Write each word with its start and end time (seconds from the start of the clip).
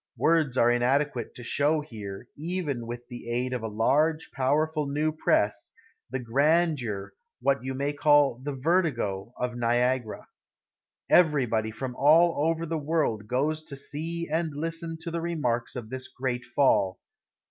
Words 0.17 0.57
are 0.57 0.71
inadequate 0.71 1.35
to 1.35 1.43
show 1.43 1.81
here, 1.81 2.27
even 2.35 2.87
with 2.87 3.07
the 3.07 3.29
aid 3.29 3.53
of 3.53 3.61
a 3.61 3.67
large, 3.67 4.31
powerful 4.31 4.87
new 4.87 5.11
press, 5.11 5.69
the 6.09 6.17
grandeur, 6.17 7.13
what 7.39 7.63
you 7.63 7.75
may 7.75 7.93
call 7.93 8.41
the 8.43 8.55
vertigo, 8.55 9.31
of 9.37 9.55
Niagara. 9.55 10.25
Everybody 11.07 11.69
from 11.69 11.95
all 11.95 12.47
over 12.49 12.65
the 12.65 12.79
world 12.79 13.27
goes 13.27 13.61
to 13.61 13.77
see 13.77 14.27
and 14.27 14.55
listen 14.55 14.97
to 15.01 15.11
the 15.11 15.21
remarks 15.21 15.75
of 15.75 15.91
this 15.91 16.07
great 16.07 16.45
fall. 16.45 16.99